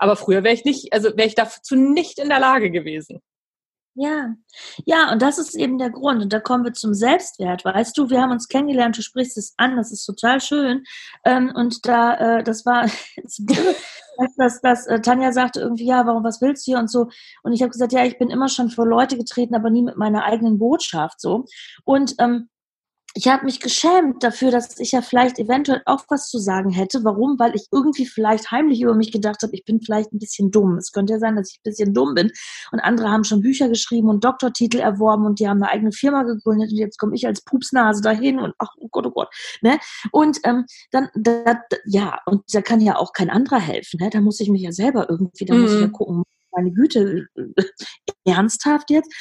[0.00, 3.20] Aber früher wäre ich nicht, also wäre ich dazu nicht in der Lage gewesen.
[3.94, 4.34] Ja,
[4.86, 6.22] ja, und das ist eben der Grund.
[6.22, 7.66] Und da kommen wir zum Selbstwert.
[7.66, 10.84] Weißt du, wir haben uns kennengelernt, du sprichst es an, das ist total schön.
[11.24, 12.86] Ähm, und da, äh, das war,
[14.38, 17.08] dass, dass äh, Tanja sagte irgendwie, ja, warum, was willst du hier und so.
[17.42, 19.98] Und ich habe gesagt, ja, ich bin immer schon vor Leute getreten, aber nie mit
[19.98, 21.44] meiner eigenen Botschaft so.
[21.84, 22.48] Und ähm,
[23.14, 27.02] ich habe mich geschämt dafür, dass ich ja vielleicht eventuell auch was zu sagen hätte.
[27.02, 27.38] Warum?
[27.38, 30.76] Weil ich irgendwie vielleicht heimlich über mich gedacht habe, ich bin vielleicht ein bisschen dumm.
[30.78, 32.30] Es könnte ja sein, dass ich ein bisschen dumm bin.
[32.70, 36.22] Und andere haben schon Bücher geschrieben und Doktortitel erworben und die haben eine eigene Firma
[36.22, 39.28] gegründet und jetzt komme ich als Pupsnase dahin und ach oh Gott, oh Gott.
[39.60, 39.78] Ne?
[40.12, 43.98] Und ähm, dann, da, ja, und da kann ja auch kein anderer helfen.
[44.00, 44.10] Ne?
[44.10, 45.62] Da muss ich mich ja selber irgendwie, da mhm.
[45.62, 45.92] muss ich ja mhm.
[45.92, 47.64] gucken, meine Güte, äh,
[48.24, 49.12] ernsthaft jetzt?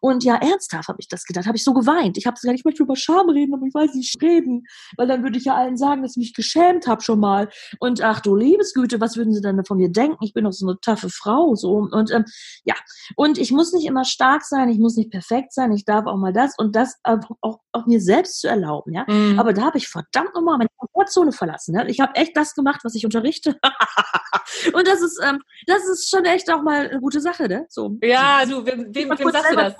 [0.00, 2.16] Und ja, ernsthaft habe ich das gedacht, habe ich so geweint.
[2.18, 4.64] Ich habe gesagt, ich möchte über Scham reden, aber ich weiß nicht reden,
[4.96, 7.48] weil dann würde ich ja allen sagen, dass ich mich geschämt habe schon mal.
[7.78, 10.24] Und ach du Liebesgüte, was würden sie dann von mir denken?
[10.24, 12.24] Ich bin doch so eine taffe Frau so und ähm,
[12.64, 12.74] ja.
[13.16, 16.16] Und ich muss nicht immer stark sein, ich muss nicht perfekt sein, ich darf auch
[16.16, 19.04] mal das und das auch, auch, mir selbst zu erlauben, ja.
[19.08, 19.38] Mhm.
[19.38, 21.74] Aber da habe ich verdammt nochmal meine Komfortzone verlassen.
[21.74, 21.88] Ne?
[21.88, 23.58] Ich habe echt das gemacht, was ich unterrichte.
[24.72, 27.66] und das ist, ähm, das ist schon echt auch mal eine gute Sache, ne?
[27.68, 27.96] So.
[28.02, 29.74] Ja, du, wem, wem, wem sagst du das?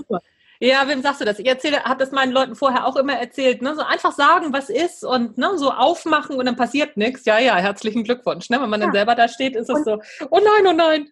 [0.60, 1.40] Ja, wem sagst du das?
[1.40, 3.62] Ich erzähle, habe das meinen Leuten vorher auch immer erzählt.
[3.62, 3.74] Ne?
[3.74, 7.24] So einfach sagen, was ist und ne, so aufmachen und dann passiert nichts.
[7.24, 8.48] Ja, ja, herzlichen Glückwunsch.
[8.48, 8.60] Ne?
[8.60, 8.86] Wenn man ja.
[8.86, 11.08] dann selber da steht, ist es so, oh nein, oh nein.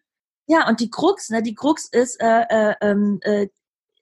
[0.46, 3.48] Ja, und die Krux, ne, die Krux ist, äh, äh, ähm, äh,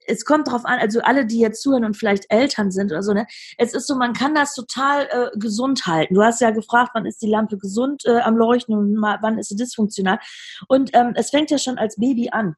[0.05, 3.13] es kommt darauf an, also alle, die jetzt zuhören und vielleicht Eltern sind oder so,
[3.13, 3.25] ne,
[3.57, 6.13] es ist so, man kann das total äh, gesund halten.
[6.13, 9.49] Du hast ja gefragt, wann ist die Lampe gesund äh, am Leuchten und wann ist
[9.49, 10.19] sie dysfunktional.
[10.67, 12.55] Und ähm, es fängt ja schon als Baby an.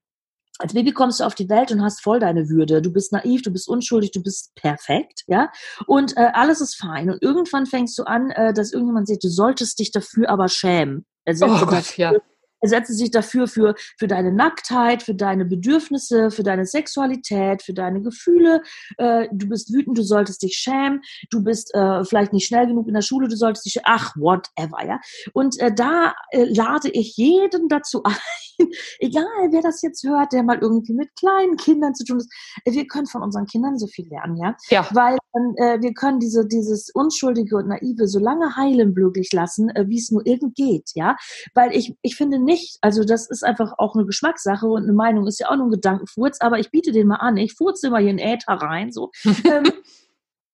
[0.62, 2.82] Als Baby kommst du auf die Welt und hast voll deine Würde.
[2.82, 5.52] Du bist naiv, du bist unschuldig, du bist perfekt, ja.
[5.88, 7.10] Und äh, alles ist fein.
[7.10, 11.06] Und irgendwann fängst du an, äh, dass irgendjemand sagt, du solltest dich dafür aber schämen.
[11.26, 12.14] Er oh Gott, ja.
[12.62, 17.74] Er setzt sich dafür für, für deine Nacktheit, für deine Bedürfnisse, für deine Sexualität, für
[17.74, 18.62] deine Gefühle.
[18.98, 21.02] Äh, du bist wütend, du solltest dich schämen.
[21.30, 24.86] Du bist äh, vielleicht nicht schnell genug in der Schule, du solltest dich, ach, whatever,
[24.86, 25.00] ja.
[25.34, 28.16] Und äh, da äh, lade ich jeden dazu ein,
[29.00, 32.30] egal wer das jetzt hört, der mal irgendwie mit kleinen Kindern zu tun ist.
[32.66, 34.56] Wir können von unseren Kindern so viel lernen, ja.
[34.70, 34.88] ja.
[34.92, 35.18] Weil
[35.58, 39.98] äh, wir können diese, dieses Unschuldige und Naive so lange heilen möglich lassen, äh, wie
[39.98, 41.16] es nur irgend geht, ja.
[41.54, 42.78] Weil ich, ich finde nicht, nicht.
[42.82, 45.72] Also das ist einfach auch eine Geschmackssache und eine Meinung ist ja auch nur ein
[45.72, 47.38] Gedankenfurz, aber ich biete den mal an.
[47.38, 48.92] Ich furze immer hier in Äther rein.
[48.92, 49.12] So.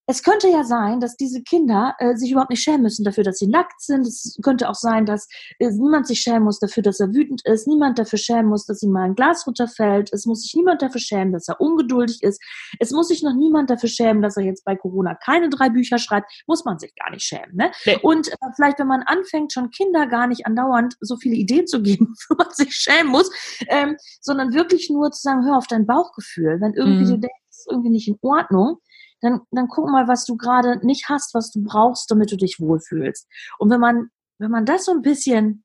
[0.09, 3.39] es könnte ja sein, dass diese Kinder äh, sich überhaupt nicht schämen müssen dafür, dass
[3.39, 4.07] sie nackt sind.
[4.07, 5.27] Es könnte auch sein, dass
[5.59, 7.67] äh, niemand sich schämen muss dafür, dass er wütend ist.
[7.67, 10.09] Niemand dafür schämen muss, dass ihm mal ein Glas runterfällt.
[10.13, 12.41] Es muss sich niemand dafür schämen, dass er ungeduldig ist.
[12.79, 15.97] Es muss sich noch niemand dafür schämen, dass er jetzt bei Corona keine drei Bücher
[15.97, 16.31] schreibt.
[16.47, 17.55] Muss man sich gar nicht schämen.
[17.55, 17.71] Ne?
[17.85, 17.99] Nee.
[18.01, 21.81] Und äh, vielleicht, wenn man anfängt, schon Kinder gar nicht andauernd so viele Ideen zu
[21.81, 23.29] geben, wo man sich schämen muss,
[23.67, 26.61] ähm, sondern wirklich nur zu sagen, hör auf dein Bauchgefühl.
[26.61, 27.09] Wenn irgendwie mhm.
[27.09, 28.77] du denkst, ist irgendwie nicht in Ordnung,
[29.21, 32.59] dann, dann guck mal, was du gerade nicht hast, was du brauchst, damit du dich
[32.59, 33.27] wohlfühlst.
[33.57, 35.63] Und wenn man, wenn man das so ein bisschen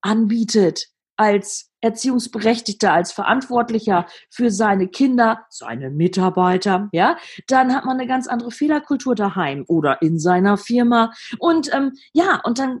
[0.00, 8.08] anbietet als Erziehungsberechtigter, als Verantwortlicher für seine Kinder, seine Mitarbeiter, ja, dann hat man eine
[8.08, 11.12] ganz andere Fehlerkultur daheim oder in seiner Firma.
[11.38, 12.80] Und ähm, ja, und dann,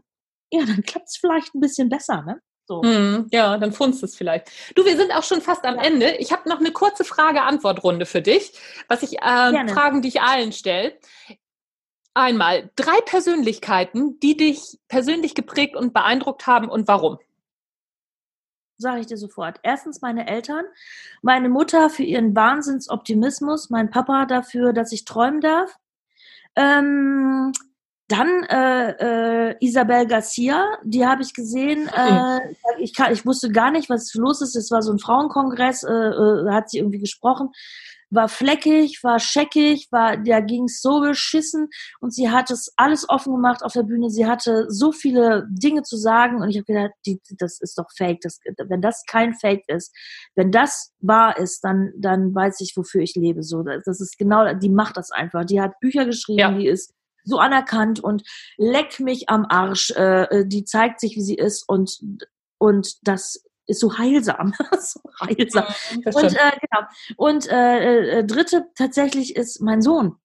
[0.50, 2.40] ja, dann klappt es vielleicht ein bisschen besser, ne?
[2.68, 2.82] So.
[2.82, 4.48] Mm, ja, dann funzt es vielleicht.
[4.74, 6.16] Du, wir sind auch schon fast am Ende.
[6.16, 8.52] Ich habe noch eine kurze Frage-Antwort-Runde für dich,
[8.88, 10.98] was ich äh, Fragen, die ich allen stelle.
[12.12, 17.18] Einmal drei Persönlichkeiten, die dich persönlich geprägt und beeindruckt haben und warum?
[18.76, 19.60] Sage ich dir sofort.
[19.62, 20.66] Erstens meine Eltern,
[21.22, 25.74] meine Mutter für ihren Wahnsinnsoptimismus, mein Papa dafür, dass ich träumen darf.
[26.54, 27.52] Ähm,
[28.08, 31.88] dann äh, äh, Isabel Garcia, die habe ich gesehen.
[31.88, 32.38] Äh,
[32.80, 34.56] ich, kann, ich wusste gar nicht, was los ist.
[34.56, 37.50] Es war so ein Frauenkongress, äh, äh, hat sie irgendwie gesprochen.
[38.10, 41.68] War fleckig, war scheckig, war, da ging's so beschissen
[42.00, 44.08] und sie hat es alles offen gemacht auf der Bühne.
[44.08, 47.90] Sie hatte so viele Dinge zu sagen und ich habe gedacht, die, das ist doch
[47.94, 48.22] Fake.
[48.22, 49.94] Das, wenn das kein Fake ist,
[50.34, 53.42] wenn das wahr ist, dann, dann weiß ich, wofür ich lebe.
[53.42, 55.44] So, das ist genau, die macht das einfach.
[55.44, 56.52] Die hat Bücher geschrieben, ja.
[56.52, 56.94] die ist
[57.28, 58.22] so anerkannt und
[58.56, 59.90] leck mich am Arsch.
[59.90, 62.00] Äh, äh, die zeigt sich, wie sie ist und,
[62.58, 64.54] und das ist so heilsam.
[64.80, 65.64] so heilsam.
[66.04, 66.88] Ja, und äh, genau.
[67.16, 70.16] Und äh, äh, dritte tatsächlich ist mein Sohn.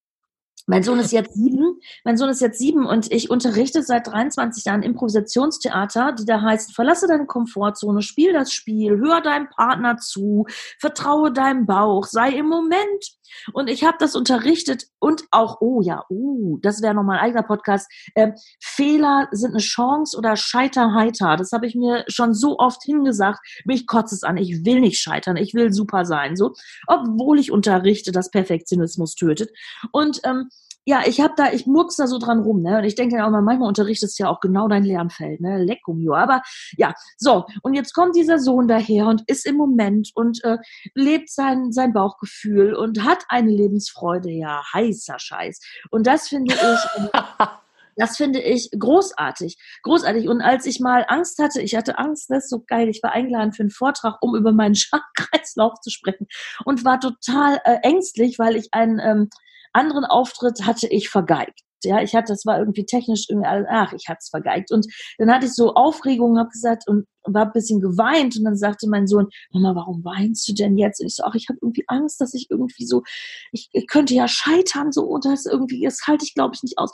[0.65, 1.79] Mein Sohn ist jetzt sieben.
[2.05, 6.73] Mein Sohn ist jetzt sieben und ich unterrichte seit 23 Jahren Improvisationstheater, die da heißt,
[6.73, 10.45] verlasse deine Komfortzone, spiel das Spiel, hör deinem Partner zu,
[10.79, 13.17] vertraue deinem Bauch, sei im Moment
[13.53, 17.43] Und ich habe das unterrichtet und auch, oh ja, oh, das wäre nochmal ein eigener
[17.43, 17.91] Podcast.
[18.15, 21.35] Ähm, Fehler sind eine Chance oder Scheiter heiter.
[21.35, 23.39] Das habe ich mir schon so oft hingesagt.
[23.65, 24.37] Mich kotzt es an.
[24.37, 25.37] Ich will nicht scheitern.
[25.37, 26.35] Ich will super sein.
[26.35, 26.53] So,
[26.87, 29.51] obwohl ich unterrichte, dass Perfektionismus tötet.
[29.91, 30.49] Und ähm,
[30.85, 32.79] ja, ich habe da, ich murks da so dran rum, ne?
[32.79, 35.63] Und ich denke auch mal, manchmal unterrichtest du ja auch genau dein Lernfeld, ne?
[35.63, 36.13] Leckumio.
[36.15, 36.41] Aber
[36.77, 37.45] ja, so.
[37.61, 40.57] Und jetzt kommt dieser Sohn daher und ist im Moment und äh,
[40.93, 44.29] lebt sein, sein Bauchgefühl und hat eine Lebensfreude.
[44.29, 45.59] Ja, heißer Scheiß.
[45.89, 46.61] Und das finde ich.
[47.13, 47.49] Ähm,
[47.95, 49.57] das finde ich großartig.
[49.83, 50.27] Großartig.
[50.27, 53.11] Und als ich mal Angst hatte, ich hatte Angst, das ist so geil, ich war
[53.11, 56.27] eingeladen für einen Vortrag, um über meinen Schachkreislauf zu sprechen
[56.65, 59.29] und war total äh, ängstlich, weil ich einen ähm,
[59.73, 61.59] anderen Auftritt hatte ich vergeigt.
[61.85, 64.71] Ja, ich hatte, das war irgendwie technisch irgendwie alles, ach, ich hatte es vergeigt.
[64.71, 68.55] Und dann hatte ich so Aufregung, habe gesagt und war ein bisschen geweint und dann
[68.55, 71.01] sagte mein Sohn, Mama, warum weinst du denn jetzt?
[71.01, 73.03] Und ich so, ach, ich habe irgendwie Angst, dass ich irgendwie so,
[73.51, 76.77] ich, ich könnte ja scheitern so und das irgendwie, das halte ich glaube ich nicht
[76.77, 76.91] aus.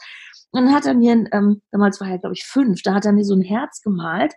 [0.51, 3.11] Und dann hat er mir, ähm, damals war er glaube ich fünf, da hat er
[3.11, 4.33] mir so ein Herz gemalt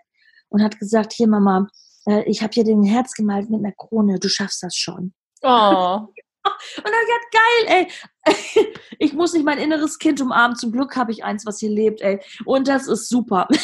[0.49, 1.67] und hat gesagt, hier Mama,
[2.05, 5.13] äh, ich habe hier den Herz gemalt mit einer Krone, du schaffst das schon.
[5.41, 6.07] Oh.
[6.45, 7.87] Und dann gesagt, geil,
[8.25, 8.73] ey.
[8.99, 10.55] Ich muss nicht mein inneres Kind umarmen.
[10.55, 12.21] Zum Glück habe ich eins, was hier lebt, ey.
[12.45, 13.47] Und das ist super.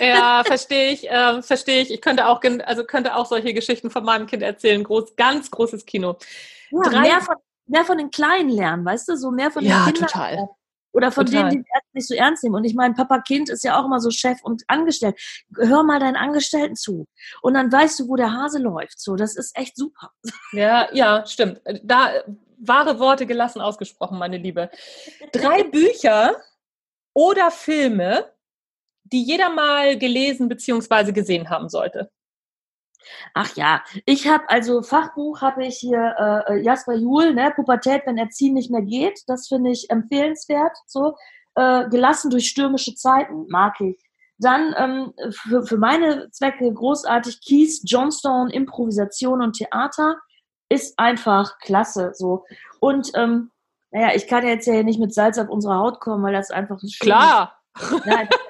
[0.00, 1.90] Ja, verstehe ich, äh, verstehe ich.
[1.90, 4.84] Ich könnte auch, also könnte auch solche Geschichten von meinem Kind erzählen.
[4.84, 6.18] Groß, ganz großes Kino.
[6.70, 9.16] Ja, mehr, von, mehr von den Kleinen lernen, weißt du?
[9.16, 10.06] So mehr von den ja, Kindern.
[10.06, 10.48] Total.
[10.98, 11.48] Oder von Total.
[11.48, 12.56] denen, die es nicht so ernst nehmen.
[12.56, 15.16] Und ich meine, Papa Kind ist ja auch immer so Chef und Angestellt.
[15.56, 17.06] Hör mal deinen Angestellten zu.
[17.40, 18.98] Und dann weißt du, wo der Hase läuft.
[18.98, 20.10] So, das ist echt super.
[20.50, 21.60] Ja, ja, stimmt.
[21.84, 22.10] Da
[22.58, 24.70] wahre Worte gelassen ausgesprochen, meine Liebe.
[25.30, 26.34] Drei Bücher
[27.14, 28.32] oder Filme,
[29.04, 31.12] die jeder mal gelesen bzw.
[31.12, 32.10] gesehen haben sollte.
[33.34, 36.14] Ach ja, ich habe also Fachbuch habe ich hier
[36.48, 39.20] äh, äh, Jasper Juhl, ne, Pubertät, wenn Erziehen nicht mehr geht.
[39.26, 40.76] Das finde ich empfehlenswert.
[40.86, 41.16] So
[41.54, 44.02] äh, gelassen durch stürmische Zeiten mag ich.
[44.38, 50.16] Dann ähm, für, für meine Zwecke großartig Keys, Johnstone, Improvisation und Theater
[50.68, 52.12] ist einfach klasse.
[52.14, 52.44] So
[52.80, 53.50] und ähm,
[53.90, 56.82] naja, ich kann jetzt ja nicht mit Salz auf unsere Haut kommen, weil das einfach
[56.82, 57.58] ein Klar.
[58.04, 58.28] Nein,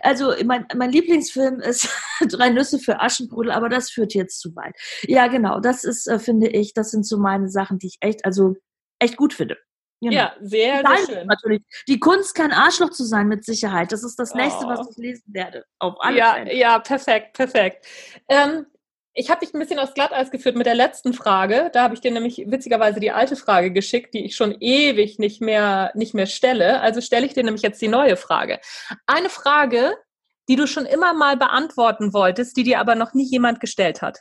[0.00, 1.88] also mein, mein Lieblingsfilm ist
[2.28, 4.74] Drei Nüsse für Aschenbrödel, aber das führt jetzt zu weit.
[5.02, 8.24] Ja, genau, das ist, äh, finde ich, das sind so meine Sachen, die ich echt,
[8.24, 8.54] also
[8.98, 9.56] echt gut finde.
[10.00, 10.14] Genau.
[10.14, 11.26] Ja, sehr, sehr schön.
[11.26, 11.62] Natürlich.
[11.88, 13.92] Die Kunst, kein Arschloch zu sein, mit Sicherheit.
[13.92, 14.68] Das ist das nächste, oh.
[14.68, 15.64] was ich lesen werde.
[15.78, 16.54] Auf alle ja, Fälle.
[16.54, 17.86] ja, perfekt, perfekt.
[18.28, 18.66] Ähm,
[19.18, 21.70] ich habe dich ein bisschen aufs Glatteis geführt mit der letzten Frage.
[21.72, 25.40] Da habe ich dir nämlich witzigerweise die alte Frage geschickt, die ich schon ewig nicht
[25.40, 26.80] mehr, nicht mehr stelle.
[26.82, 28.60] Also stelle ich dir nämlich jetzt die neue Frage.
[29.06, 29.96] Eine Frage,
[30.48, 34.18] die du schon immer mal beantworten wolltest, die dir aber noch nie jemand gestellt hat.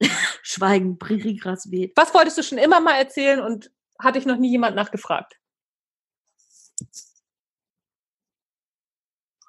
[0.42, 1.92] Schweigen, Pririegras weht.
[1.96, 5.34] Was wolltest du schon immer mal erzählen und hat dich noch nie jemand nachgefragt?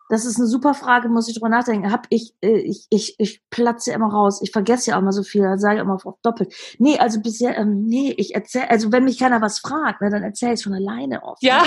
[0.09, 1.91] Das ist eine super Frage, muss ich drüber nachdenken.
[1.91, 4.41] Hab ich, äh, ich, ich, ich platze immer raus.
[4.41, 6.53] Ich vergesse ja auch mal so viel, dann sage ich immer doppelt.
[6.79, 10.23] Nee, also bisher, ähm, nee, ich erzähle, also wenn mich keiner was fragt, ne, dann
[10.23, 11.43] erzähle ich es von alleine oft.
[11.43, 11.63] Ja.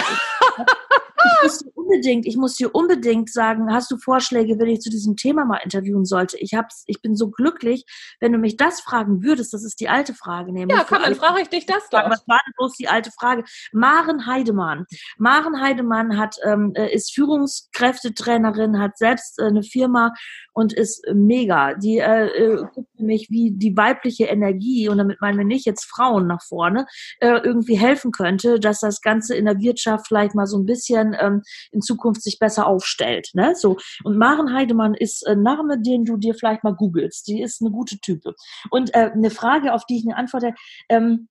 [1.25, 4.91] Ich muss dir unbedingt, ich muss dir unbedingt sagen, hast du Vorschläge, wenn ich zu
[4.91, 6.39] diesem Thema mal interviewen sollte?
[6.39, 7.85] Ich hab's, ich bin so glücklich,
[8.21, 10.77] wenn du mich das fragen würdest, das ist die alte Frage, nämlich.
[10.77, 12.09] Ja, komm, dann frage ich dich das doch.
[12.11, 13.45] Was war denn bloß die alte Frage?
[13.73, 14.87] Maren Heidemann.
[15.19, 20.13] Maren Heidemann hat, ähm, äh, ist Führungskräftetrainerin, hat selbst äh, eine Firma
[20.53, 21.75] und ist mega.
[21.75, 25.85] Die äh, äh, guckt nämlich, wie die weibliche Energie, und damit meinen wir nicht jetzt
[25.85, 26.87] Frauen nach vorne,
[27.21, 31.10] äh, irgendwie helfen könnte, dass das Ganze in der Wirtschaft vielleicht mal so ein bisschen
[31.19, 33.31] ähm, in Zukunft sich besser aufstellt.
[33.35, 33.55] Ne?
[33.55, 33.77] So.
[34.05, 37.29] Und Maren Heidemann ist ein Name, den du dir vielleicht mal googelst.
[37.29, 38.35] Die ist eine gute Type.
[38.71, 40.55] Und äh, eine Frage, auf die ich eine Antworte,
[40.89, 41.29] ähm,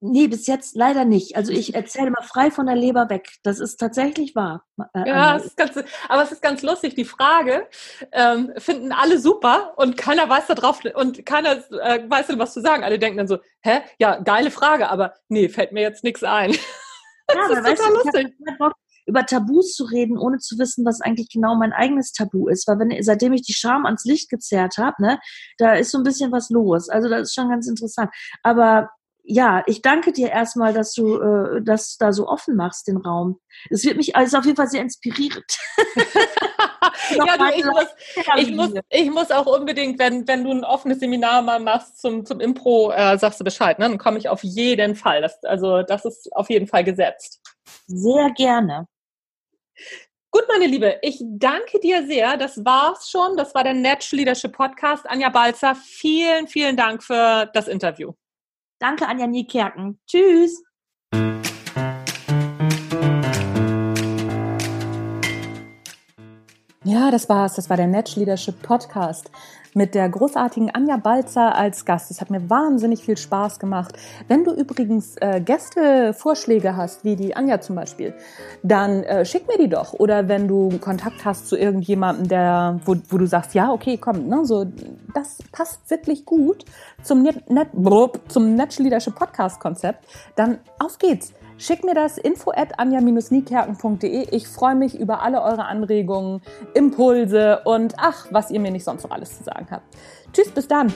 [0.00, 1.36] Nee, bis jetzt leider nicht.
[1.36, 3.30] Also ich erzähle mal frei von der Leber weg.
[3.42, 4.64] Das ist tatsächlich wahr.
[4.92, 5.72] Äh, ja, es ganz,
[6.08, 6.94] aber es ist ganz lustig.
[6.94, 7.66] Die Frage
[8.12, 12.52] ähm, finden alle super und keiner weiß da drauf und keiner äh, weiß dann was
[12.52, 12.84] zu sagen.
[12.84, 16.54] Alle denken dann so, hä, ja, geile Frage, aber nee, fällt mir jetzt nichts ein.
[17.28, 18.36] Ja, das ist total du, lustig.
[18.58, 18.74] Bock,
[19.06, 22.66] über Tabus zu reden, ohne zu wissen, was eigentlich genau mein eigenes Tabu ist.
[22.66, 25.18] Weil wenn, seitdem ich die Scham ans Licht gezerrt habe, ne,
[25.58, 26.88] da ist so ein bisschen was los.
[26.88, 28.10] Also das ist schon ganz interessant.
[28.42, 28.90] Aber
[29.22, 33.40] ja, ich danke dir erstmal, dass du äh, das da so offen machst, den Raum.
[33.70, 35.58] Es wird mich, also auf jeden Fall sehr inspirierend.
[37.10, 37.86] ja, du, ich, muss,
[38.36, 42.24] ich, muss, ich muss auch unbedingt, wenn, wenn du ein offenes Seminar mal machst zum,
[42.24, 43.88] zum Impro, äh, sagst du Bescheid, ne?
[43.88, 45.22] dann komme ich auf jeden Fall.
[45.22, 47.40] Das, also das ist auf jeden Fall gesetzt.
[47.86, 48.86] Sehr gerne.
[50.30, 52.36] Gut, meine Liebe, ich danke dir sehr.
[52.36, 53.36] Das war's schon.
[53.36, 55.08] Das war der Natural Leadership Podcast.
[55.08, 58.12] Anja Balzer, vielen, vielen Dank für das Interview.
[58.78, 59.98] Danke, Anja Niekerken.
[60.06, 60.65] Tschüss.
[66.86, 67.56] Ja, das war's.
[67.56, 69.32] Das war der Natural Leadership Podcast
[69.74, 72.12] mit der großartigen Anja Balzer als Gast.
[72.12, 73.96] Es hat mir wahnsinnig viel Spaß gemacht.
[74.28, 78.14] Wenn du übrigens äh, Gästevorschläge hast, wie die Anja zum Beispiel,
[78.62, 79.94] dann äh, schick mir die doch.
[79.94, 84.28] Oder wenn du Kontakt hast zu irgendjemandem, der, wo, wo du sagst, ja, okay, komm,
[84.28, 84.64] ne, so,
[85.12, 86.64] das passt wirklich gut
[87.02, 87.70] zum, Net, Net,
[88.28, 91.32] zum Natural Leadership Podcast Konzept, dann auf geht's.
[91.58, 94.28] Schick mir das info at anja-niekerken.de.
[94.30, 96.42] Ich freue mich über alle eure Anregungen,
[96.74, 99.84] Impulse und ach, was ihr mir nicht sonst noch alles zu sagen habt.
[100.32, 100.92] Tschüss, bis dann.